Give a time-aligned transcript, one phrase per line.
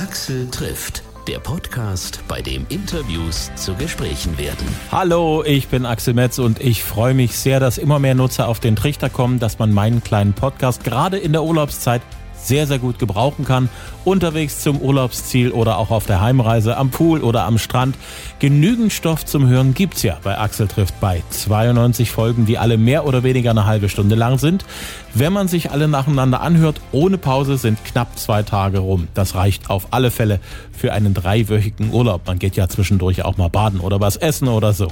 [0.00, 1.02] Axel trifft.
[1.28, 4.66] Der Podcast, bei dem Interviews zu Gesprächen werden.
[4.90, 8.60] Hallo, ich bin Axel Metz und ich freue mich sehr, dass immer mehr Nutzer auf
[8.60, 12.00] den Trichter kommen, dass man meinen kleinen Podcast gerade in der Urlaubszeit
[12.42, 13.68] sehr, sehr gut gebrauchen kann.
[14.04, 17.96] Unterwegs zum Urlaubsziel oder auch auf der Heimreise, am Pool oder am Strand.
[18.38, 23.04] Genügend Stoff zum Hören gibt's ja bei Axel trifft bei 92 Folgen, die alle mehr
[23.04, 24.64] oder weniger eine halbe Stunde lang sind.
[25.12, 29.08] Wenn man sich alle nacheinander anhört, ohne Pause sind knapp zwei Tage rum.
[29.14, 30.40] Das reicht auf alle Fälle
[30.72, 32.26] für einen dreiwöchigen Urlaub.
[32.26, 34.88] Man geht ja zwischendurch auch mal baden oder was essen oder so.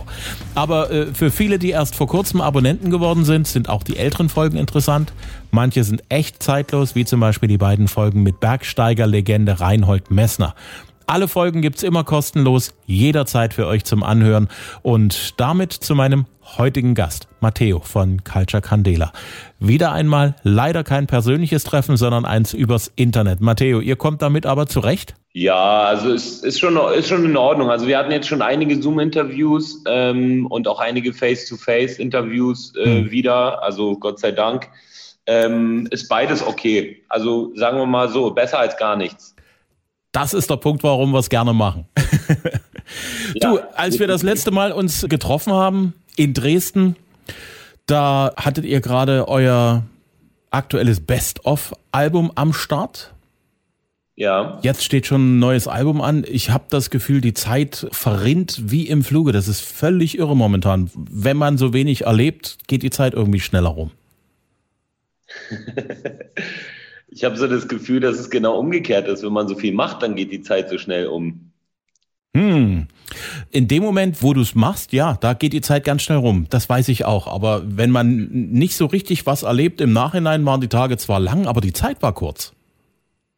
[0.54, 4.28] Aber äh, für viele, die erst vor kurzem Abonnenten geworden sind, sind auch die älteren
[4.28, 5.12] Folgen interessant.
[5.50, 10.54] Manche sind echt zeitlos, wie zum Beispiel die beiden Folgen mit Bergsteigerlegende Reinhold Messner.
[11.10, 14.48] Alle Folgen gibt's immer kostenlos, jederzeit für euch zum Anhören.
[14.82, 16.26] Und damit zu meinem
[16.58, 19.12] heutigen Gast, Matteo von Culture Candela.
[19.58, 23.40] Wieder einmal leider kein persönliches Treffen, sondern eins übers Internet.
[23.40, 25.14] Matteo, ihr kommt damit aber zurecht?
[25.32, 27.70] Ja, also es ist schon, ist schon in Ordnung.
[27.70, 33.10] Also wir hatten jetzt schon einige Zoom-Interviews ähm, und auch einige Face-to-Face-Interviews äh, hm.
[33.10, 33.62] wieder.
[33.62, 34.68] Also Gott sei Dank
[35.24, 37.02] ähm, ist beides okay.
[37.08, 39.34] Also sagen wir mal so, besser als gar nichts.
[40.12, 41.86] Das ist der Punkt, warum wir es gerne machen.
[43.34, 43.50] ja.
[43.50, 46.96] Du, als wir das letzte Mal uns getroffen haben in Dresden,
[47.86, 49.84] da hattet ihr gerade euer
[50.50, 53.12] aktuelles Best-of-Album am Start.
[54.16, 54.58] Ja.
[54.62, 56.24] Jetzt steht schon ein neues Album an.
[56.26, 59.30] Ich habe das Gefühl, die Zeit verrinnt wie im Fluge.
[59.30, 60.90] Das ist völlig irre momentan.
[60.94, 63.92] Wenn man so wenig erlebt, geht die Zeit irgendwie schneller rum.
[67.10, 69.22] ich habe so das Gefühl, dass es genau umgekehrt ist.
[69.22, 71.52] Wenn man so viel macht, dann geht die Zeit so schnell um.
[72.36, 72.86] Hm.
[73.50, 76.46] In dem Moment, wo du es machst, ja, da geht die Zeit ganz schnell rum.
[76.50, 77.26] Das weiß ich auch.
[77.26, 81.46] Aber wenn man nicht so richtig was erlebt, im Nachhinein waren die Tage zwar lang,
[81.46, 82.52] aber die Zeit war kurz.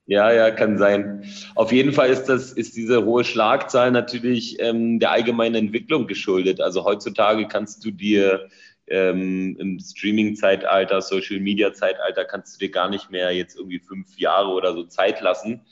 [0.06, 1.22] Ja, ja, kann sein.
[1.54, 6.60] Auf jeden Fall ist das, ist diese hohe Schlagzahl natürlich ähm, der allgemeinen Entwicklung geschuldet.
[6.60, 8.48] Also heutzutage kannst du dir
[8.90, 14.74] ähm, im Streaming-Zeitalter, Social-Media-Zeitalter kannst du dir gar nicht mehr jetzt irgendwie fünf Jahre oder
[14.74, 15.62] so Zeit lassen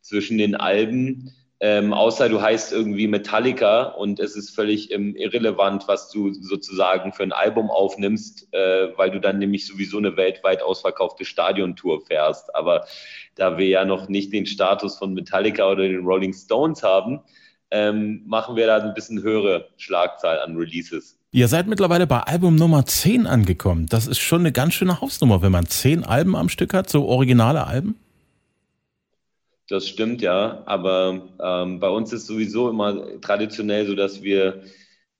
[0.00, 1.32] zwischen den Alben.
[1.60, 7.12] Ähm, außer du heißt irgendwie Metallica und es ist völlig ähm, irrelevant, was du sozusagen
[7.12, 12.54] für ein Album aufnimmst, äh, weil du dann nämlich sowieso eine weltweit ausverkaufte Stadiontour fährst.
[12.54, 12.86] Aber
[13.36, 17.20] da wir ja noch nicht den Status von Metallica oder den Rolling Stones haben,
[17.70, 21.18] ähm, machen wir da ein bisschen höhere Schlagzahl an Releases.
[21.34, 23.86] Ihr seid mittlerweile bei Album Nummer 10 angekommen.
[23.86, 27.06] Das ist schon eine ganz schöne Hausnummer, wenn man 10 Alben am Stück hat, so
[27.06, 27.96] originale Alben.
[29.68, 34.62] Das stimmt ja, aber ähm, bei uns ist sowieso immer traditionell so, dass wir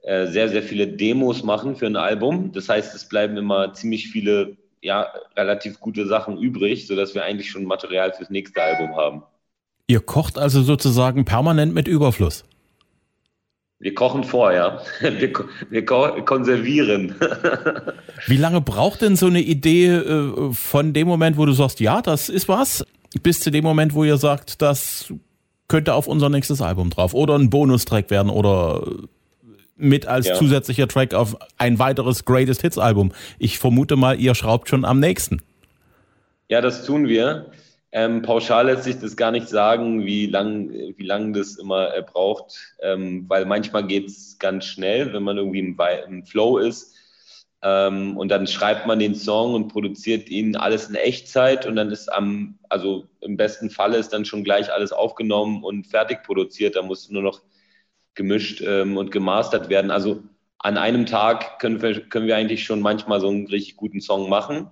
[0.03, 2.53] äh, sehr, sehr viele Demos machen für ein Album.
[2.53, 7.51] Das heißt, es bleiben immer ziemlich viele, ja, relativ gute Sachen übrig, sodass wir eigentlich
[7.51, 9.25] schon Material fürs nächste Album haben.
[9.89, 12.45] Ihr kocht also sozusagen permanent mit Überfluss.
[13.85, 14.81] Wir kochen vor, ja.
[15.03, 15.31] Wir,
[15.69, 17.15] wir konservieren.
[18.27, 22.01] Wie lange braucht denn so eine Idee äh, von dem Moment, wo du sagst, ja,
[22.01, 22.87] das ist was,
[23.23, 25.13] bis zu dem Moment, wo ihr sagt, das
[25.69, 28.87] könnte auf unser nächstes Album drauf oder ein Bonustrack werden oder
[29.77, 30.35] mit als ja.
[30.35, 33.13] zusätzlicher Track auf ein weiteres Greatest Hits Album.
[33.39, 35.43] Ich vermute mal, ihr schraubt schon am nächsten.
[36.49, 37.51] Ja, das tun wir.
[37.97, 42.03] Ähm, pauschal lässt sich das gar nicht sagen, wie lang, wie lang das immer äh,
[42.03, 45.79] braucht, ähm, weil manchmal geht es ganz schnell, wenn man irgendwie im,
[46.09, 46.97] im Flow ist.
[47.63, 51.91] Ähm, und dann schreibt man den Song und produziert ihn alles in Echtzeit und dann
[51.93, 56.75] ist am, also im besten Falle ist dann schon gleich alles aufgenommen und fertig produziert.
[56.75, 57.43] Da muss nur noch
[58.15, 59.93] gemischt ähm, und gemastert werden.
[59.93, 60.21] Also
[60.59, 64.29] an einem Tag können wir, können wir eigentlich schon manchmal so einen richtig guten Song
[64.29, 64.69] machen.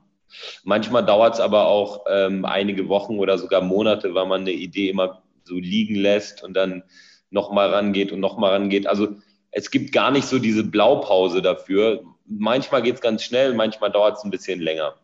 [0.64, 4.88] Manchmal dauert es aber auch ähm, einige Wochen oder sogar Monate, weil man eine Idee
[4.90, 6.82] immer so liegen lässt und dann
[7.30, 8.86] nochmal rangeht und nochmal rangeht.
[8.86, 9.16] Also
[9.50, 12.02] es gibt gar nicht so diese Blaupause dafür.
[12.26, 14.94] Manchmal geht es ganz schnell, manchmal dauert es ein bisschen länger.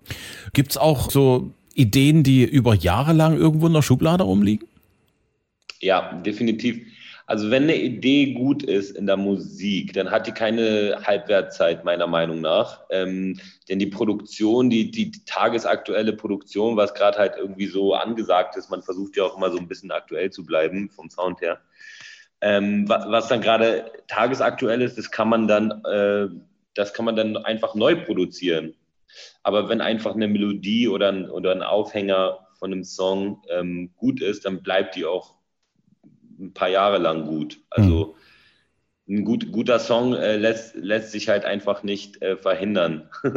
[0.52, 4.66] Gibt es auch so Ideen, die über Jahre lang irgendwo in der Schublade rumliegen?
[5.80, 6.80] Ja, definitiv.
[7.28, 12.06] Also wenn eine Idee gut ist in der Musik, dann hat die keine Halbwertzeit meiner
[12.06, 12.80] Meinung nach.
[12.88, 13.38] Ähm,
[13.68, 18.70] denn die Produktion, die, die, die tagesaktuelle Produktion, was gerade halt irgendwie so angesagt ist,
[18.70, 21.60] man versucht ja auch immer so ein bisschen aktuell zu bleiben vom Sound her.
[22.40, 26.28] Ähm, was, was, dann gerade tagesaktuell ist, das kann man dann, äh,
[26.72, 28.72] das kann man dann einfach neu produzieren.
[29.42, 34.22] Aber wenn einfach eine Melodie oder ein, oder ein Aufhänger von einem Song ähm, gut
[34.22, 35.37] ist, dann bleibt die auch
[36.38, 37.58] ein paar Jahre lang gut.
[37.70, 38.14] Also
[39.06, 39.16] mhm.
[39.16, 43.08] ein gut, guter Song äh, lässt, lässt sich halt einfach nicht äh, verhindern.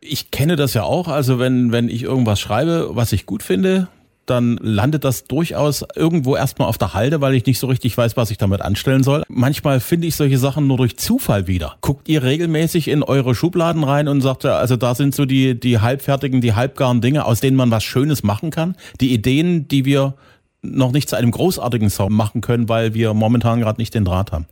[0.00, 1.08] ich kenne das ja auch.
[1.08, 3.88] Also wenn, wenn ich irgendwas schreibe, was ich gut finde,
[4.28, 8.16] dann landet das durchaus irgendwo erstmal auf der Halde, weil ich nicht so richtig weiß,
[8.16, 9.22] was ich damit anstellen soll.
[9.28, 11.76] Manchmal finde ich solche Sachen nur durch Zufall wieder.
[11.80, 15.80] Guckt ihr regelmäßig in eure Schubladen rein und sagt, also da sind so die, die
[15.80, 18.76] halbfertigen, die halbgaren Dinge, aus denen man was Schönes machen kann.
[19.00, 20.14] Die Ideen, die wir
[20.62, 24.32] noch nicht zu einem großartigen Song machen können, weil wir momentan gerade nicht den Draht
[24.32, 24.46] haben.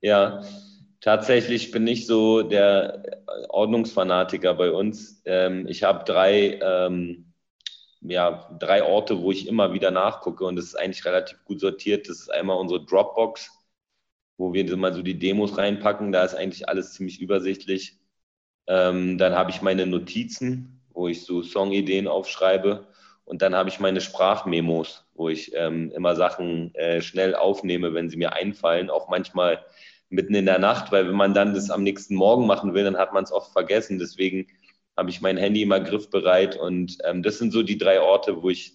[0.00, 0.42] Ja,
[1.00, 5.22] tatsächlich bin ich so der Ordnungsfanatiker bei uns.
[5.24, 7.32] Ähm, ich habe drei, ähm,
[8.00, 12.08] ja, drei Orte, wo ich immer wieder nachgucke und das ist eigentlich relativ gut sortiert.
[12.08, 13.50] Das ist einmal unsere Dropbox,
[14.36, 16.12] wo wir mal so die Demos reinpacken.
[16.12, 17.98] Da ist eigentlich alles ziemlich übersichtlich.
[18.66, 22.86] Ähm, dann habe ich meine Notizen, wo ich so Songideen aufschreibe.
[23.24, 28.08] Und dann habe ich meine Sprachmemos, wo ich ähm, immer Sachen äh, schnell aufnehme, wenn
[28.08, 29.64] sie mir einfallen, auch manchmal
[30.08, 32.98] mitten in der Nacht, weil wenn man dann das am nächsten Morgen machen will, dann
[32.98, 33.98] hat man es oft vergessen.
[33.98, 34.46] Deswegen
[34.96, 38.50] habe ich mein Handy immer griffbereit und ähm, das sind so die drei Orte, wo
[38.50, 38.74] ich,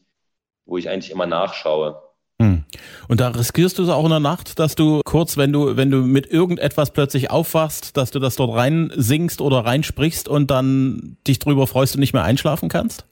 [0.65, 2.01] wo ich eigentlich immer nachschaue.
[2.41, 2.65] Hm.
[3.07, 5.91] Und da riskierst du es auch in der Nacht, dass du kurz, wenn du, wenn
[5.91, 11.17] du mit irgendetwas plötzlich aufwachst, dass du das dort rein singst oder reinsprichst und dann
[11.27, 13.05] dich drüber freust und nicht mehr einschlafen kannst?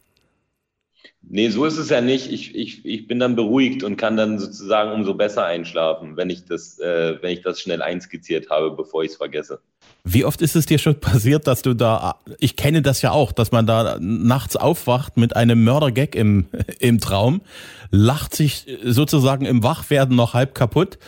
[1.28, 2.32] Nee, so ist es ja nicht.
[2.32, 6.46] Ich, ich, ich bin dann beruhigt und kann dann sozusagen umso besser einschlafen, wenn ich
[6.46, 9.60] das, äh, wenn ich das schnell einskizziert habe, bevor ich es vergesse.
[10.04, 13.32] Wie oft ist es dir schon passiert, dass du da, ich kenne das ja auch,
[13.32, 16.46] dass man da nachts aufwacht mit einem Mördergag im,
[16.80, 17.42] im Traum,
[17.90, 21.00] lacht sich sozusagen im Wachwerden noch halb kaputt,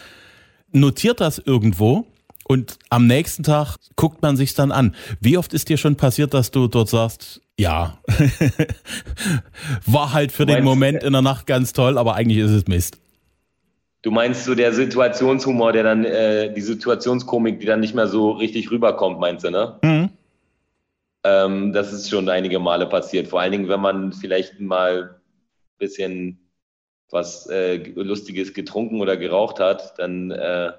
[0.72, 2.08] notiert das irgendwo
[2.48, 4.96] und am nächsten Tag guckt man sich dann an.
[5.20, 7.98] Wie oft ist dir schon passiert, dass du dort sagst, ja,
[9.86, 13.00] war halt für den Moment in der Nacht ganz toll, aber eigentlich ist es Mist.
[14.04, 18.32] Du meinst so der Situationshumor, der dann, äh, die Situationskomik, die dann nicht mehr so
[18.32, 19.80] richtig rüberkommt, meinst du, ne?
[19.84, 20.10] Mhm.
[21.24, 23.28] Ähm, das ist schon einige Male passiert.
[23.28, 26.40] Vor allen Dingen, wenn man vielleicht mal ein bisschen
[27.10, 30.72] was äh, Lustiges getrunken oder geraucht hat, dann, äh,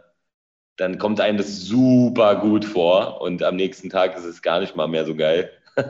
[0.79, 4.75] dann kommt einem das super gut vor und am nächsten Tag ist es gar nicht
[4.75, 5.51] mal mehr so geil.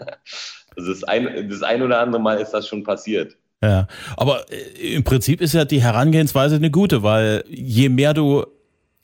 [0.77, 3.37] Das ein, das ein oder andere Mal ist das schon passiert.
[3.61, 8.47] Ja, aber äh, im Prinzip ist ja die Herangehensweise eine gute, weil je mehr du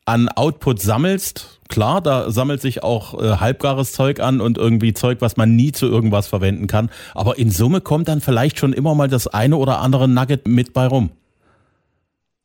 [0.04, 5.20] an Output sammelst, klar, da sammelt sich auch äh, halbgares Zeug an und irgendwie Zeug,
[5.20, 6.90] was man nie zu irgendwas verwenden kann.
[7.14, 10.74] Aber in Summe kommt dann vielleicht schon immer mal das eine oder andere Nugget mit
[10.74, 11.10] bei rum.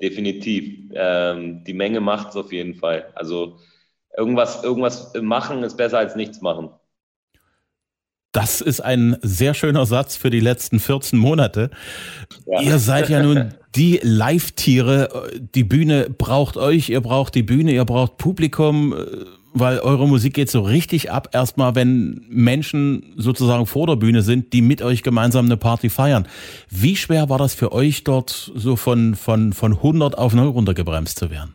[0.01, 0.91] Definitiv.
[0.93, 3.11] Ähm, die Menge macht es auf jeden Fall.
[3.15, 3.57] Also
[4.17, 6.69] irgendwas, irgendwas machen ist besser als nichts machen.
[8.31, 11.71] Das ist ein sehr schöner Satz für die letzten 14 Monate.
[12.45, 12.61] Ja.
[12.61, 15.31] Ihr seid ja nun die Live-Tiere.
[15.55, 18.93] Die Bühne braucht euch, ihr braucht die Bühne, ihr braucht Publikum,
[19.53, 24.53] weil eure Musik geht so richtig ab, erstmal, wenn Menschen sozusagen vor der Bühne sind,
[24.53, 26.27] die mit euch gemeinsam eine Party feiern.
[26.69, 31.17] Wie schwer war das für euch dort so von, von, von 100 auf 0 runtergebremst
[31.17, 31.53] zu werden?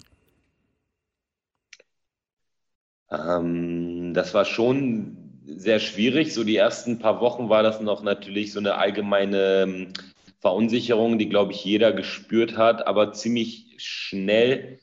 [3.11, 6.35] Ähm, das war schon sehr schwierig.
[6.35, 9.93] So die ersten paar Wochen war das noch natürlich so eine allgemeine ähm,
[10.41, 12.87] Verunsicherung, die, glaube ich, jeder gespürt hat.
[12.87, 14.79] Aber ziemlich schnell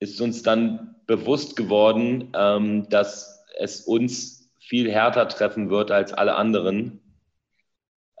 [0.00, 6.36] ist uns dann bewusst geworden, ähm, dass es uns viel härter treffen wird als alle
[6.36, 7.00] anderen.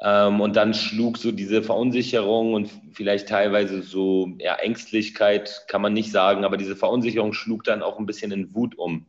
[0.00, 5.92] Ähm, und dann schlug so diese Verunsicherung und vielleicht teilweise so ja, Ängstlichkeit, kann man
[5.92, 9.06] nicht sagen, aber diese Verunsicherung schlug dann auch ein bisschen in Wut um,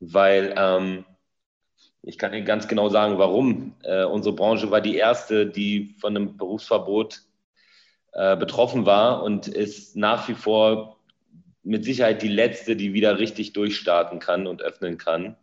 [0.00, 1.04] weil ähm,
[2.02, 3.74] ich kann Ihnen ganz genau sagen, warum.
[3.82, 7.22] Äh, unsere Branche war die erste, die von einem Berufsverbot
[8.12, 10.94] äh, betroffen war und ist nach wie vor
[11.64, 15.36] mit Sicherheit die letzte, die wieder richtig durchstarten kann und öffnen kann.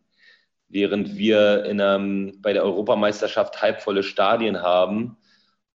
[0.69, 5.17] Während wir in einem, bei der Europameisterschaft halbvolle Stadien haben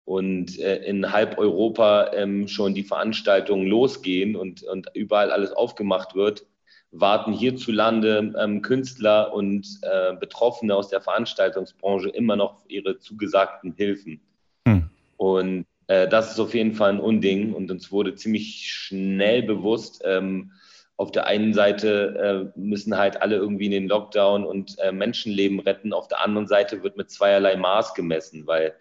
[0.04, 6.14] und äh, in halb Europa ähm, schon die Veranstaltungen losgehen und, und überall alles aufgemacht
[6.14, 6.46] wird,
[6.92, 14.20] warten hierzulande ähm, Künstler und äh, Betroffene aus der Veranstaltungsbranche immer noch ihre zugesagten Hilfen.
[14.66, 14.88] Hm.
[15.16, 20.02] Und äh, das ist auf jeden Fall ein Unding und uns wurde ziemlich schnell bewusst,
[20.04, 20.52] ähm,
[20.96, 25.60] auf der einen Seite äh, müssen halt alle irgendwie in den Lockdown und äh, Menschenleben
[25.60, 28.74] retten, auf der anderen Seite wird mit zweierlei Maß gemessen, weil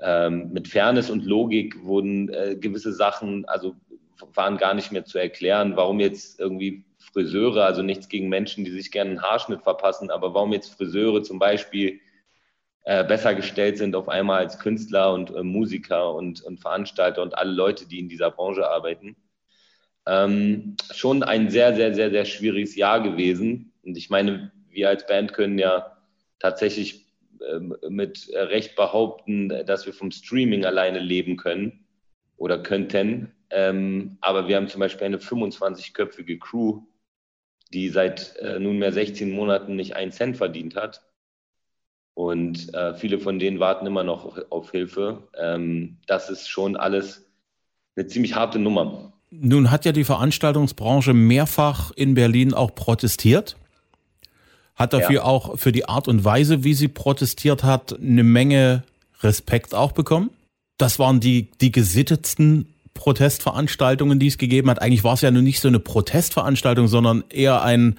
[0.00, 3.74] ähm, mit Fairness und Logik wurden äh, gewisse Sachen, also
[4.34, 8.70] waren gar nicht mehr zu erklären, warum jetzt irgendwie Friseure, also nichts gegen Menschen, die
[8.70, 12.00] sich gerne einen Haarschnitt verpassen, aber warum jetzt Friseure zum Beispiel
[12.84, 17.36] äh, besser gestellt sind auf einmal als Künstler und äh, Musiker und, und Veranstalter und
[17.36, 19.16] alle Leute, die in dieser Branche arbeiten.
[20.06, 23.72] Ähm, schon ein sehr, sehr, sehr, sehr schwieriges Jahr gewesen.
[23.82, 25.96] Und ich meine, wir als Band können ja
[26.38, 27.06] tatsächlich
[27.50, 31.86] ähm, mit Recht behaupten, dass wir vom Streaming alleine leben können
[32.36, 33.32] oder könnten.
[33.48, 36.82] Ähm, aber wir haben zum Beispiel eine 25-köpfige Crew,
[37.72, 41.02] die seit äh, nunmehr 16 Monaten nicht einen Cent verdient hat.
[42.14, 45.24] Und äh, viele von denen warten immer noch auf Hilfe.
[45.36, 47.26] Ähm, das ist schon alles
[47.96, 49.12] eine ziemlich harte Nummer.
[49.30, 53.56] Nun hat ja die Veranstaltungsbranche mehrfach in Berlin auch protestiert.
[54.76, 55.24] Hat dafür ja.
[55.24, 58.84] auch für die Art und Weise, wie sie protestiert hat, eine Menge
[59.22, 60.30] Respekt auch bekommen.
[60.78, 64.80] Das waren die, die gesittetsten Protestveranstaltungen, die es gegeben hat.
[64.80, 67.98] Eigentlich war es ja nur nicht so eine Protestveranstaltung, sondern eher ein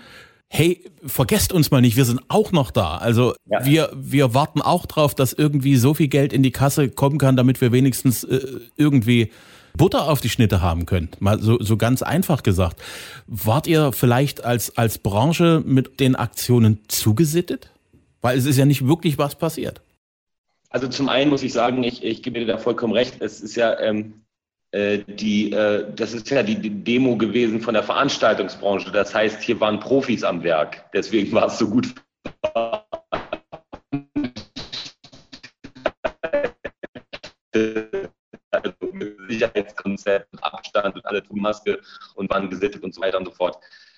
[0.49, 2.97] hey, vergesst uns mal nicht, wir sind auch noch da.
[2.97, 3.65] Also ja.
[3.65, 7.35] wir, wir warten auch drauf, dass irgendwie so viel Geld in die Kasse kommen kann,
[7.35, 9.31] damit wir wenigstens äh, irgendwie
[9.77, 11.09] Butter auf die Schnitte haben können.
[11.19, 12.81] Mal so, so ganz einfach gesagt.
[13.27, 17.71] Wart ihr vielleicht als, als Branche mit den Aktionen zugesittet?
[18.21, 19.81] Weil es ist ja nicht wirklich was passiert.
[20.69, 23.21] Also zum einen muss ich sagen, ich, ich gebe dir da vollkommen recht.
[23.21, 24.24] Es ist ja ähm, äh,
[24.75, 28.91] die, äh, das ist ja die Demo gewesen von der Veranstaltungsbranche.
[28.91, 30.83] Das heißt, hier waren Profis am Werk.
[30.93, 31.95] Deswegen war es so gut.
[39.27, 41.79] Sicherheitskonzept, Abstand und alle trugen Maske
[42.15, 43.57] und waren gesittet und so weiter und so fort.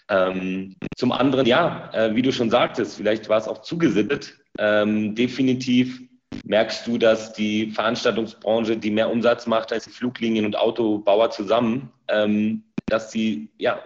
[0.10, 4.38] Ähm, zum anderen, ja, äh, wie du schon sagtest, vielleicht war es auch zugesittet.
[4.57, 6.01] Ähm, definitiv
[6.46, 11.91] merkst du, dass die Veranstaltungsbranche, die mehr Umsatz macht als die Fluglinien und Autobauer zusammen,
[12.08, 13.82] ähm, dass sie ja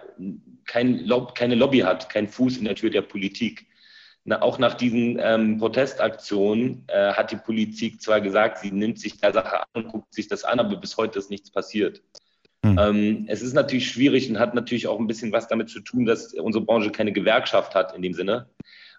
[0.66, 3.66] kein keine Lobby hat, keinen Fuß in der Tür der Politik.
[4.24, 9.18] Na, auch nach diesen ähm, Protestaktionen äh, hat die Politik zwar gesagt, sie nimmt sich
[9.18, 12.02] der Sache an und guckt sich das an, aber bis heute ist nichts passiert.
[12.64, 12.78] Hm.
[12.78, 16.06] Ähm, es ist natürlich schwierig und hat natürlich auch ein bisschen was damit zu tun,
[16.06, 18.48] dass unsere Branche keine Gewerkschaft hat in dem Sinne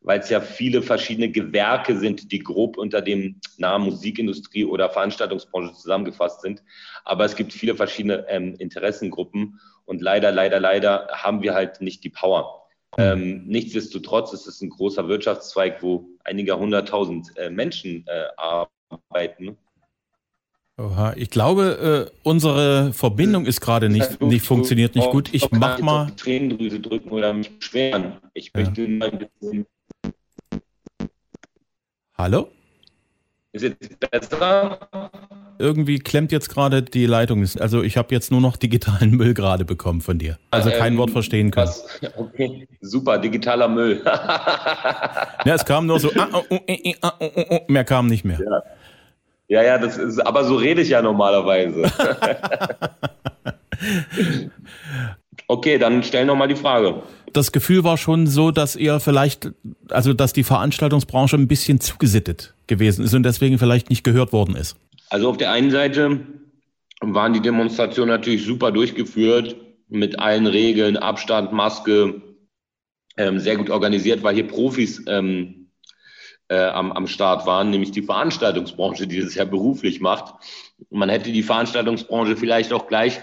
[0.03, 5.73] weil es ja viele verschiedene Gewerke sind, die grob unter dem Namen Musikindustrie oder Veranstaltungsbranche
[5.73, 6.63] zusammengefasst sind.
[7.05, 12.03] Aber es gibt viele verschiedene ähm, Interessengruppen und leider, leider, leider haben wir halt nicht
[12.03, 12.63] die Power.
[12.97, 19.57] Ähm, nichtsdestotrotz ist es ein großer Wirtschaftszweig, wo einige hunderttausend äh, Menschen äh, arbeiten.
[20.77, 25.33] Oha, ich glaube, äh, unsere Verbindung ist gerade nicht, nicht funktioniert nicht gut.
[25.33, 26.11] Ich mach mal.
[26.17, 28.17] Tränendrüse drücken oder mich beschweren.
[28.33, 29.65] Ich möchte mal ein bisschen
[32.23, 32.47] Hallo?
[33.51, 34.79] Ist jetzt besser?
[35.59, 37.45] Irgendwie klemmt jetzt gerade die Leitung.
[37.59, 40.39] Also ich habe jetzt nur noch digitalen Müll gerade bekommen von dir.
[40.49, 41.67] Also kein ähm, Wort verstehen können.
[41.67, 41.85] Was?
[42.15, 44.01] Okay, super, digitaler Müll.
[44.05, 48.07] ja, es kam nur so, ah, oh, oh, äh, ah, oh, oh, oh, mehr kam
[48.07, 48.39] nicht mehr.
[48.39, 48.63] Ja.
[49.49, 51.83] ja, ja, das ist, aber so rede ich ja normalerweise.
[55.49, 59.51] okay, dann stell noch mal die Frage das Gefühl war schon so, dass ihr vielleicht,
[59.89, 64.55] also dass die Veranstaltungsbranche ein bisschen zugesittet gewesen ist und deswegen vielleicht nicht gehört worden
[64.55, 64.77] ist.
[65.09, 66.21] Also auf der einen Seite
[67.01, 69.55] waren die Demonstrationen natürlich super durchgeführt
[69.89, 72.21] mit allen Regeln, Abstand, Maske,
[73.17, 75.69] ähm, sehr gut organisiert, weil hier Profis ähm,
[76.47, 80.33] äh, am, am Start waren, nämlich die Veranstaltungsbranche, die das ja beruflich macht.
[80.89, 83.21] Man hätte die Veranstaltungsbranche vielleicht auch gleich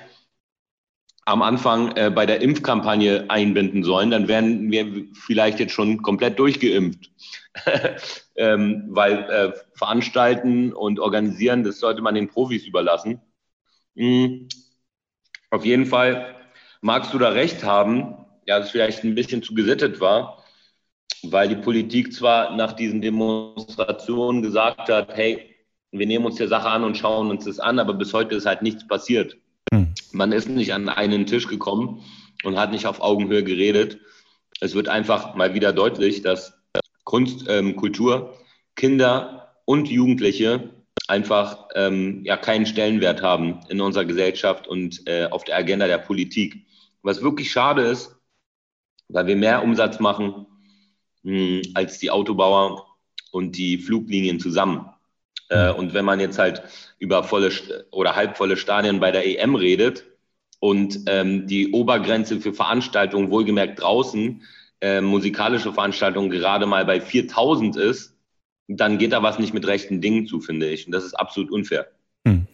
[1.26, 6.38] am Anfang äh, bei der Impfkampagne einbinden sollen, dann wären wir vielleicht jetzt schon komplett
[6.38, 7.10] durchgeimpft.
[8.36, 13.20] ähm, weil äh, veranstalten und organisieren, das sollte man den Profis überlassen.
[13.94, 14.48] Mhm.
[15.50, 16.36] Auf jeden Fall
[16.80, 20.44] magst du da recht haben, ja, dass es vielleicht ein bisschen zu gesittet war,
[21.22, 25.56] weil die Politik zwar nach diesen Demonstrationen gesagt hat, hey,
[25.92, 28.46] wir nehmen uns der Sache an und schauen uns das an, aber bis heute ist
[28.46, 29.36] halt nichts passiert.
[30.12, 32.02] Man ist nicht an einen Tisch gekommen
[32.44, 34.00] und hat nicht auf Augenhöhe geredet.
[34.60, 36.54] Es wird einfach mal wieder deutlich, dass
[37.04, 38.36] Kunst, ähm, Kultur,
[38.76, 40.70] Kinder und Jugendliche
[41.08, 45.98] einfach ähm, ja keinen Stellenwert haben in unserer Gesellschaft und äh, auf der Agenda der
[45.98, 46.66] Politik.
[47.02, 48.16] Was wirklich schade ist,
[49.08, 50.46] weil wir mehr Umsatz machen
[51.22, 52.86] mh, hm, als die Autobauer
[53.32, 54.88] und die Fluglinien zusammen.
[55.50, 56.62] Äh, und wenn man jetzt halt
[56.98, 57.50] über volle
[57.90, 60.06] oder halbvolle Stadien bei der EM redet
[60.60, 64.42] und ähm, die Obergrenze für Veranstaltungen, wohlgemerkt draußen,
[64.80, 68.16] äh, musikalische Veranstaltungen gerade mal bei 4000 ist,
[68.68, 70.86] dann geht da was nicht mit rechten Dingen zu, finde ich.
[70.86, 71.88] Und das ist absolut unfair.
[72.26, 72.46] Hm.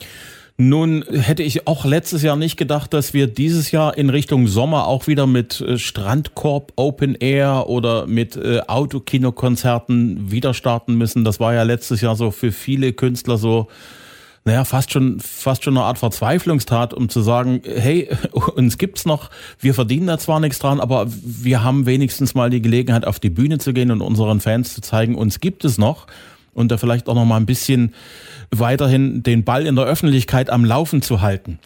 [0.58, 4.86] Nun hätte ich auch letztes Jahr nicht gedacht, dass wir dieses Jahr in Richtung Sommer
[4.86, 11.24] auch wieder mit äh, Strandkorb Open Air oder mit äh, Autokinokonzerten wieder starten müssen.
[11.24, 13.68] Das war ja letztes Jahr so für viele Künstler so,
[14.46, 18.08] naja, fast schon, fast schon eine Art Verzweiflungstat, um zu sagen, hey,
[18.54, 19.28] uns gibt's noch,
[19.60, 23.28] wir verdienen da zwar nichts dran, aber wir haben wenigstens mal die Gelegenheit, auf die
[23.28, 26.06] Bühne zu gehen und unseren Fans zu zeigen, uns gibt es noch.
[26.56, 27.94] Und da vielleicht auch noch mal ein bisschen
[28.50, 31.58] weiterhin den Ball in der Öffentlichkeit am Laufen zu halten.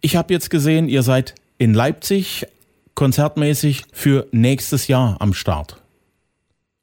[0.00, 2.46] Ich habe jetzt gesehen, ihr seid in Leipzig
[2.94, 5.76] konzertmäßig für nächstes Jahr am Start.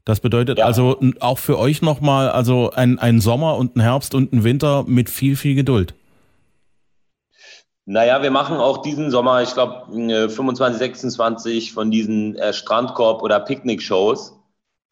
[0.05, 0.65] Das bedeutet ja.
[0.65, 4.85] also auch für euch nochmal also ein, ein Sommer und ein Herbst und ein Winter
[4.87, 5.93] mit viel, viel Geduld.
[7.85, 9.85] Naja, wir machen auch diesen Sommer, ich glaube,
[10.29, 14.33] 25, 26 von diesen äh, Strandkorb- oder Picknick-Shows.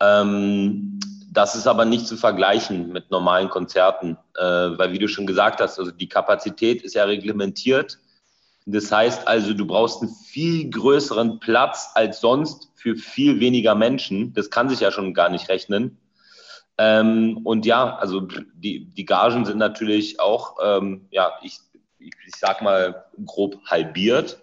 [0.01, 0.99] Ähm,
[1.36, 5.62] das ist aber nicht zu vergleichen mit normalen Konzerten, äh, weil wie du schon gesagt
[5.62, 8.00] hast, also die Kapazität ist ja reglementiert.
[8.65, 14.34] Das heißt also, du brauchst einen viel größeren Platz als sonst für viel weniger Menschen.
[14.34, 16.00] Das kann sich ja schon gar nicht rechnen.
[16.77, 18.22] Ähm, und ja, also
[18.56, 21.60] die, die Gagen sind natürlich auch, ähm, ja, ich
[22.06, 24.42] ich, ich sag mal, grob halbiert.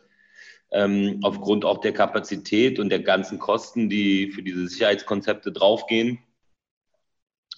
[0.71, 6.19] Ähm, aufgrund auch der Kapazität und der ganzen Kosten, die für diese Sicherheitskonzepte draufgehen.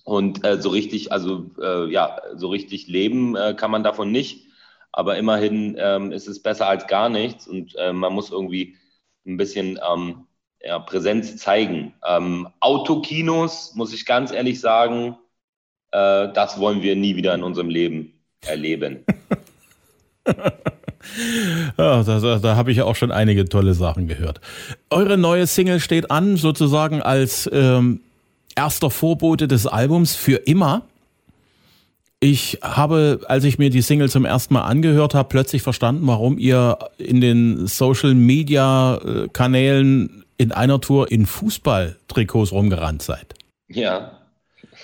[0.05, 4.47] Und äh, so richtig, also äh, ja, so richtig leben äh, kann man davon nicht.
[4.93, 8.77] Aber immerhin ähm, ist es besser als gar nichts und äh, man muss irgendwie
[9.27, 10.27] ein bisschen ähm,
[10.63, 11.95] ja, Präsenz zeigen.
[12.07, 15.17] Ähm, Autokinos, muss ich ganz ehrlich sagen,
[15.91, 19.05] äh, das wollen wir nie wieder in unserem Leben erleben.
[21.77, 24.41] ja, da, da habe ich ja auch schon einige tolle Sachen gehört.
[24.91, 28.01] Eure neue Single steht an, sozusagen als ähm,
[28.57, 30.83] erster Vorbote des Albums für immer.
[32.21, 36.39] Ich habe, als ich mir die Single zum ersten Mal angehört habe, plötzlich verstanden, warum
[36.39, 43.35] ihr in den Social Media äh, Kanälen in einer Tour in Fußballtrikots rumgerannt seid.
[43.69, 44.13] Ja,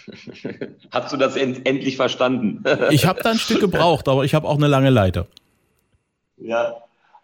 [0.91, 2.63] Hast du das end endlich verstanden?
[2.91, 5.27] ich habe da ein Stück gebraucht, aber ich habe auch eine lange Leiter.
[6.37, 6.75] Ja,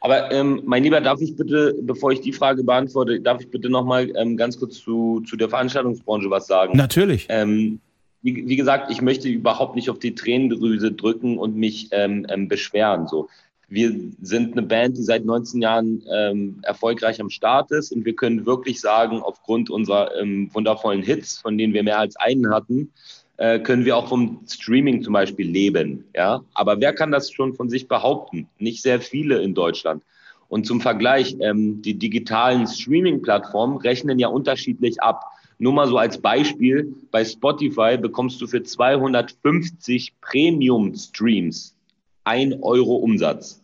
[0.00, 3.68] aber ähm, mein Lieber, darf ich bitte, bevor ich die Frage beantworte, darf ich bitte
[3.68, 6.76] nochmal ähm, ganz kurz zu, zu der Veranstaltungsbranche was sagen?
[6.76, 7.26] Natürlich.
[7.28, 7.80] Ähm,
[8.22, 12.48] wie, wie, gesagt, ich möchte überhaupt nicht auf die Tränendrüse drücken und mich ähm, ähm,
[12.48, 13.06] beschweren.
[13.06, 13.28] So
[13.68, 18.14] wir sind eine Band, die seit 19 Jahren ähm, erfolgreich am Start ist und wir
[18.14, 22.92] können wirklich sagen, aufgrund unserer ähm, wundervollen Hits, von denen wir mehr als einen hatten,
[23.38, 26.04] äh, können wir auch vom Streaming zum Beispiel leben.
[26.14, 26.42] Ja?
[26.54, 28.48] Aber wer kann das schon von sich behaupten?
[28.58, 30.02] Nicht sehr viele in Deutschland.
[30.48, 35.24] Und zum Vergleich, ähm, die digitalen Streaming-Plattformen rechnen ja unterschiedlich ab.
[35.58, 41.76] Nur mal so als Beispiel, bei Spotify bekommst du für 250 Premium-Streams
[42.24, 43.62] 1 Euro Umsatz.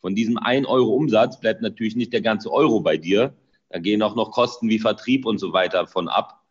[0.00, 3.32] Von diesem 1 Euro Umsatz bleibt natürlich nicht der ganze Euro bei dir.
[3.70, 6.42] Da gehen auch noch Kosten wie Vertrieb und so weiter von ab.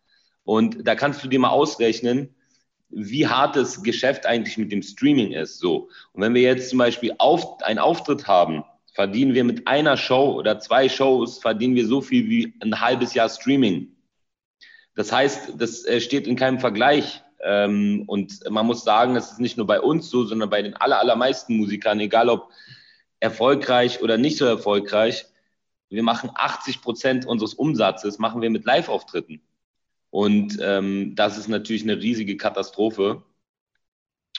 [0.43, 2.29] Und da kannst du dir mal ausrechnen,
[2.95, 5.59] wie hart das Geschäft eigentlich mit dem Streaming ist.
[5.59, 5.89] So.
[6.13, 10.33] Und wenn wir jetzt zum Beispiel auf, einen Auftritt haben, verdienen wir mit einer Show
[10.33, 13.95] oder zwei Shows, verdienen wir so viel wie ein halbes Jahr Streaming.
[14.95, 19.39] Das heißt, das äh, steht in keinem Vergleich ähm, und man muss sagen, das ist
[19.39, 22.49] nicht nur bei uns so, sondern bei den aller, allermeisten Musikern, egal ob
[23.19, 25.25] erfolgreich oder nicht so erfolgreich,
[25.89, 29.41] wir machen 80 Prozent unseres Umsatzes machen wir mit Live-Auftritten.
[30.13, 33.23] Und ähm, das ist natürlich eine riesige Katastrophe.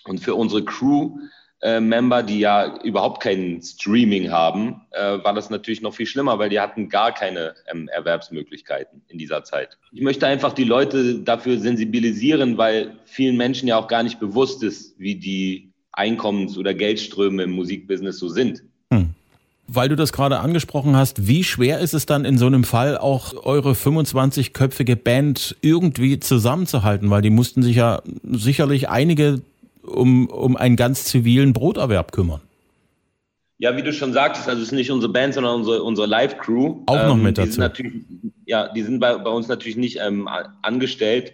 [0.04, 1.18] Und für unsere Crew
[1.62, 1.80] äh,
[2.22, 6.60] die ja überhaupt kein Streaming haben, äh, war das natürlich noch viel schlimmer, weil die
[6.60, 9.76] hatten gar keine ähm, Erwerbsmöglichkeiten in dieser Zeit.
[9.90, 14.62] Ich möchte einfach die Leute dafür sensibilisieren, weil vielen Menschen ja auch gar nicht bewusst
[14.62, 18.62] ist, wie die Einkommens- oder Geldströme im Musikbusiness so sind.
[19.66, 22.98] Weil du das gerade angesprochen hast, wie schwer ist es dann in so einem Fall
[22.98, 27.08] auch eure 25-köpfige Band irgendwie zusammenzuhalten?
[27.08, 29.40] Weil die mussten sich ja sicherlich einige
[29.82, 32.40] um, um einen ganz zivilen Broterwerb kümmern.
[33.58, 36.82] Ja, wie du schon sagtest, also es ist nicht unsere Band, sondern unsere, unsere Live-Crew.
[36.86, 37.82] Auch noch mit ähm, dazu.
[38.46, 40.28] ja, die sind bei, bei uns natürlich nicht ähm,
[40.60, 41.32] angestellt,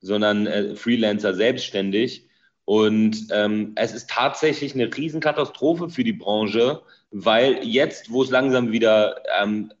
[0.00, 2.24] sondern äh, Freelancer selbstständig.
[2.70, 6.80] Und ähm, es ist tatsächlich eine Riesenkatastrophe für die Branche,
[7.10, 9.72] weil jetzt, wo es langsam wieder, ähm,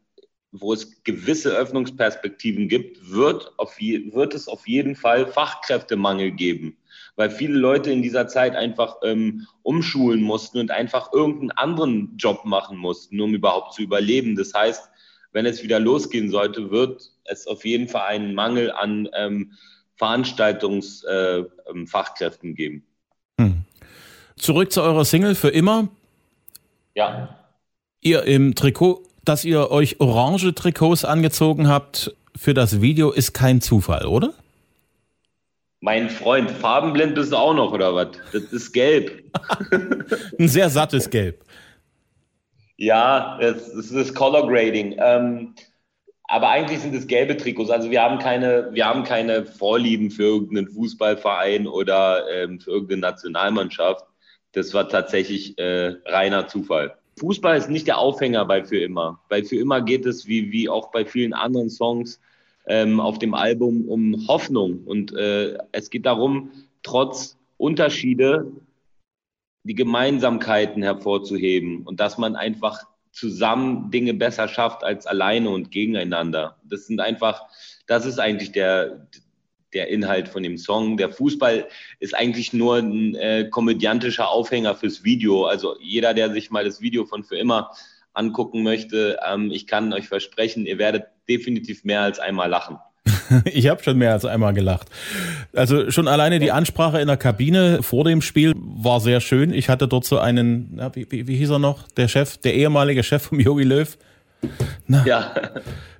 [0.50, 6.76] wo es gewisse Öffnungsperspektiven gibt, wird, auf je, wird es auf jeden Fall Fachkräftemangel geben
[7.16, 12.44] weil viele Leute in dieser Zeit einfach ähm, umschulen mussten und einfach irgendeinen anderen Job
[12.44, 14.36] machen mussten, um überhaupt zu überleben.
[14.36, 14.88] Das heißt,
[15.32, 19.52] wenn es wieder losgehen sollte, wird es auf jeden Fall einen Mangel an ähm,
[20.00, 22.84] Veranstaltungsfachkräften äh, geben.
[23.38, 23.64] Hm.
[24.36, 25.88] Zurück zu eurer Single für immer.
[26.94, 27.36] Ja.
[28.00, 33.60] Ihr im Trikot, dass ihr euch orange Trikots angezogen habt für das Video, ist kein
[33.60, 34.32] Zufall, oder?
[35.80, 38.08] Mein Freund, farbenblind bist du auch noch, oder was?
[38.32, 39.22] Das ist gelb.
[40.38, 41.44] Ein sehr sattes Gelb.
[42.78, 44.96] Ja, es, es ist Color Grading.
[44.98, 45.54] Ähm,
[46.30, 47.70] aber eigentlich sind es gelbe Trikots.
[47.70, 53.00] Also wir haben keine, wir haben keine Vorlieben für irgendeinen Fußballverein oder ähm, für irgendeine
[53.00, 54.06] Nationalmannschaft.
[54.52, 56.96] Das war tatsächlich äh, reiner Zufall.
[57.18, 59.20] Fußball ist nicht der Aufhänger bei Für immer.
[59.28, 62.20] Bei Für immer geht es, wie, wie auch bei vielen anderen Songs
[62.68, 64.84] ähm, auf dem Album, um Hoffnung.
[64.84, 66.52] Und äh, es geht darum,
[66.84, 68.52] trotz Unterschiede
[69.64, 76.58] die Gemeinsamkeiten hervorzuheben und dass man einfach zusammen Dinge besser schafft als alleine und gegeneinander.
[76.64, 77.42] Das sind einfach,
[77.86, 79.08] das ist eigentlich der,
[79.72, 80.96] der Inhalt von dem Song.
[80.96, 81.68] Der Fußball
[81.98, 85.46] ist eigentlich nur ein äh, komödiantischer Aufhänger fürs Video.
[85.46, 87.72] Also jeder, der sich mal das Video von Für immer
[88.12, 92.78] angucken möchte, ähm, ich kann euch versprechen, ihr werdet definitiv mehr als einmal lachen.
[93.44, 94.88] Ich habe schon mehr als einmal gelacht.
[95.54, 99.52] Also schon alleine die Ansprache in der Kabine vor dem Spiel war sehr schön.
[99.52, 101.88] Ich hatte dort so einen, na, wie, wie, wie, hieß er noch?
[101.96, 103.96] Der Chef, der ehemalige Chef vom Yogi Löw.
[104.86, 105.34] Na, ja.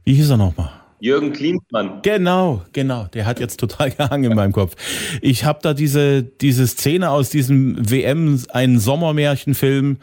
[0.04, 0.70] Wie hieß er nochmal?
[1.00, 2.02] Jürgen Klinsmann.
[2.02, 3.06] Genau, genau.
[3.14, 4.76] Der hat jetzt total gehangen in meinem Kopf.
[5.22, 9.98] Ich habe da diese, diese Szene aus diesem WM, einen Sommermärchenfilm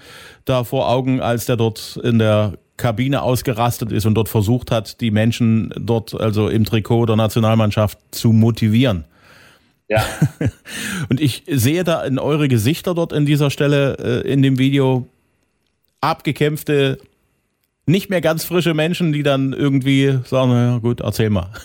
[0.45, 5.01] da vor Augen, als der dort in der Kabine ausgerastet ist und dort versucht hat,
[5.01, 9.03] die Menschen dort, also im Trikot der Nationalmannschaft, zu motivieren.
[9.87, 10.03] Ja.
[11.09, 15.07] Und ich sehe da in eure Gesichter dort in dieser Stelle äh, in dem Video
[16.01, 16.99] abgekämpfte,
[17.85, 21.51] nicht mehr ganz frische Menschen, die dann irgendwie sagen, ja gut, erzähl mal.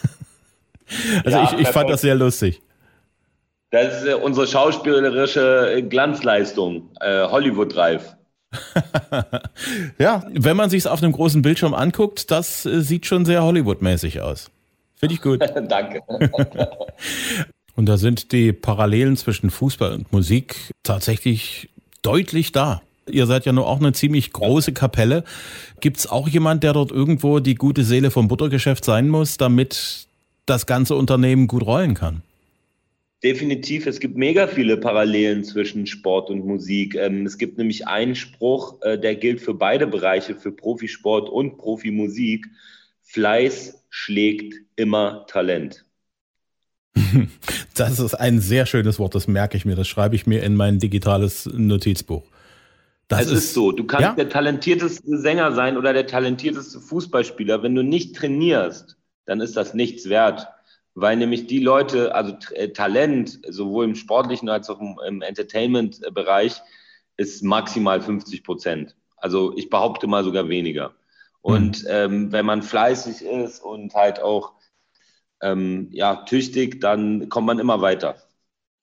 [1.25, 2.61] Also ja, ich, ich fand das sehr lustig.
[3.71, 8.15] Das ist äh, unsere schauspielerische Glanzleistung, äh, Hollywood-reif.
[9.99, 13.43] ja, wenn man sich es auf einem großen Bildschirm anguckt, das äh, sieht schon sehr
[13.43, 14.51] Hollywood-mäßig aus.
[14.97, 15.41] Finde ich gut.
[15.69, 16.01] Danke.
[17.77, 21.71] und da sind die Parallelen zwischen Fußball und Musik tatsächlich
[22.03, 22.83] deutlich da.
[23.09, 25.25] Ihr seid ja nur auch eine ziemlich große Kapelle.
[25.81, 30.07] Gibt es auch jemand, der dort irgendwo die gute Seele vom Buttergeschäft sein muss, damit
[30.47, 32.23] das ganze Unternehmen gut rollen kann?
[33.23, 36.97] Definitiv, es gibt mega viele Parallelen zwischen Sport und Musik.
[36.97, 41.57] Ähm, es gibt nämlich einen Spruch, äh, der gilt für beide Bereiche, für Profisport und
[41.57, 42.49] Profimusik.
[43.03, 45.85] Fleiß schlägt immer Talent.
[47.75, 50.55] Das ist ein sehr schönes Wort, das merke ich mir, das schreibe ich mir in
[50.55, 52.23] mein digitales Notizbuch.
[53.09, 54.15] Das es ist, ist so, du kannst ja?
[54.15, 57.63] der talentierteste Sänger sein oder der talentierteste Fußballspieler.
[57.63, 60.47] Wenn du nicht trainierst, dann ist das nichts wert
[60.95, 66.61] weil nämlich die Leute, also äh, Talent, sowohl im sportlichen als auch im, Entertainment-Bereich,
[67.17, 68.97] ist maximal 50 Prozent.
[69.17, 70.95] Also ich behaupte mal sogar weniger.
[71.41, 71.89] Und mhm.
[71.89, 74.53] ähm, wenn man fleißig ist und halt auch
[75.41, 78.17] ähm, ja, tüchtig, dann kommt man immer weiter.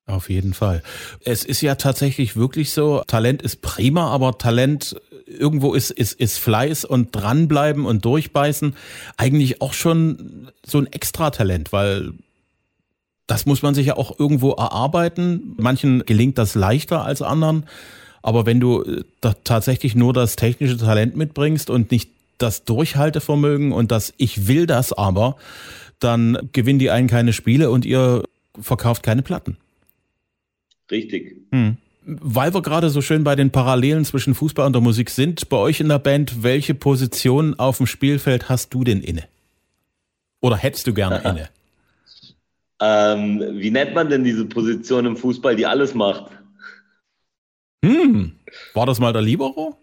[0.10, 0.82] Auf jeden Fall.
[1.24, 6.40] Es ist ja tatsächlich wirklich so, Talent ist prima, aber Talent irgendwo ist, ist, ist
[6.40, 8.76] Fleiß und dranbleiben und durchbeißen
[9.18, 12.14] eigentlich auch schon so ein Extratalent, weil
[13.28, 15.54] das muss man sich ja auch irgendwo erarbeiten.
[15.58, 17.68] Manchen gelingt das leichter als anderen.
[18.24, 19.04] Aber wenn du äh,
[19.44, 24.92] tatsächlich nur das technische Talent mitbringst und nicht das Durchhaltevermögen und das Ich will das
[24.92, 25.36] aber,
[26.00, 28.24] dann gewinnen die einen keine Spiele und ihr
[28.60, 29.58] verkauft keine Platten.
[30.92, 31.38] Richtig.
[31.52, 31.78] Hm.
[32.06, 35.58] Weil wir gerade so schön bei den Parallelen zwischen Fußball und der Musik sind, bei
[35.58, 39.24] euch in der Band, welche Position auf dem Spielfeld hast du denn inne?
[40.42, 41.50] Oder hättest du gerne inne?
[42.82, 46.32] Ähm, wie nennt man denn diese Position im Fußball, die alles macht?
[47.84, 48.34] Hm,
[48.74, 49.78] war das mal der Libero?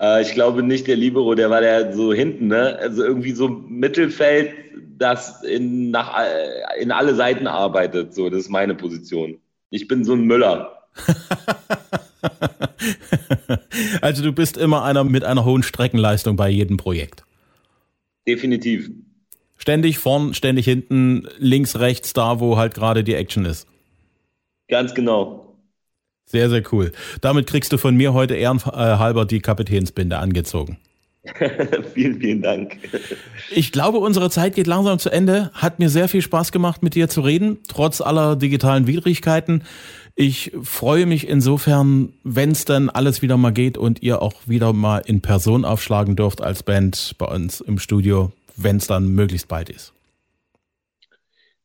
[0.00, 2.78] Äh, ich glaube nicht der Libero, der war der so hinten, ne?
[2.80, 4.54] Also irgendwie so Mittelfeld,
[4.98, 8.14] das in, nach, äh, in alle Seiten arbeitet.
[8.14, 9.38] So, das ist meine Position.
[9.70, 10.88] Ich bin so ein Müller.
[14.00, 17.24] also du bist immer einer mit einer hohen Streckenleistung bei jedem Projekt.
[18.26, 18.90] Definitiv.
[19.56, 23.68] Ständig vorn, ständig hinten, links, rechts, da wo halt gerade die Action ist.
[24.68, 25.49] Ganz genau.
[26.30, 26.92] Sehr, sehr cool.
[27.20, 30.78] Damit kriegst du von mir heute ehrenhalber die Kapitänsbinde angezogen.
[31.94, 32.78] vielen, vielen Dank.
[33.50, 35.50] Ich glaube, unsere Zeit geht langsam zu Ende.
[35.54, 39.64] Hat mir sehr viel Spaß gemacht, mit dir zu reden, trotz aller digitalen Widrigkeiten.
[40.14, 44.72] Ich freue mich insofern, wenn es dann alles wieder mal geht und ihr auch wieder
[44.72, 49.48] mal in Person aufschlagen dürft als Band bei uns im Studio, wenn es dann möglichst
[49.48, 49.92] bald ist.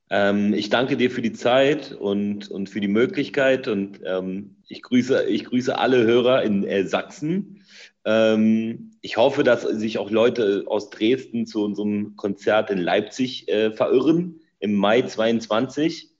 [0.09, 4.81] Ähm, ich danke dir für die Zeit und, und für die Möglichkeit und ähm, ich,
[4.81, 7.63] grüße, ich grüße alle Hörer in äh, Sachsen.
[8.05, 13.71] Ähm, ich hoffe, dass sich auch Leute aus Dresden zu unserem Konzert in Leipzig äh,
[13.71, 16.11] verirren im Mai 22.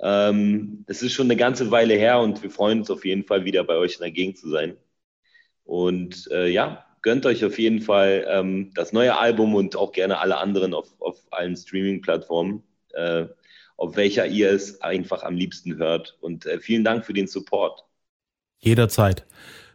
[0.00, 3.44] Ähm, das ist schon eine ganze Weile her und wir freuen uns auf jeden Fall
[3.44, 4.76] wieder bei euch in der Gegend zu sein.
[5.64, 10.18] Und äh, ja, gönnt euch auf jeden Fall ähm, das neue Album und auch gerne
[10.18, 12.62] alle anderen auf, auf allen Streaming-Plattformen,
[12.96, 13.26] äh,
[13.76, 16.16] auf welcher ihr es einfach am liebsten hört.
[16.20, 17.84] Und äh, vielen Dank für den Support.
[18.60, 19.24] Jederzeit.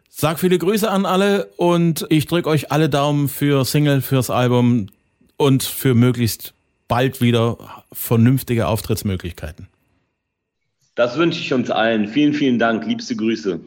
[0.09, 4.87] Sag viele Grüße an alle und ich drücke euch alle Daumen für Single, fürs Album
[5.37, 6.53] und für möglichst
[6.87, 9.67] bald wieder vernünftige Auftrittsmöglichkeiten.
[10.95, 12.07] Das wünsche ich uns allen.
[12.07, 12.85] Vielen, vielen Dank.
[12.85, 13.59] Liebste Grüße.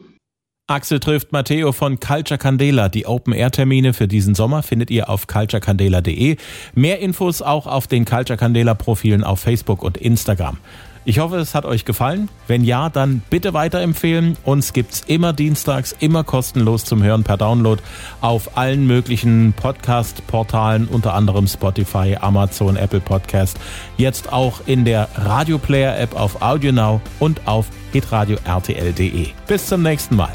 [0.67, 2.87] Axel trifft Matteo von Culture Candela.
[2.87, 6.37] Die Open-Air-Termine für diesen Sommer findet ihr auf culturecandela.de.
[6.73, 10.57] Mehr Infos auch auf den Culture Candela-Profilen auf Facebook und Instagram.
[11.05, 12.29] Ich hoffe, es hat euch gefallen.
[12.47, 14.37] Wenn ja, dann bitte weiterempfehlen.
[14.43, 17.81] Uns gibt's immer dienstags, immer kostenlos zum Hören per Download
[18.21, 23.59] auf allen möglichen Podcast-Portalen, unter anderem Spotify, Amazon, Apple Podcast.
[23.97, 29.27] Jetzt auch in der Radio Player App auf AudioNow und auf hitradio rtl.de.
[29.47, 30.31] Bis zum nächsten Mal.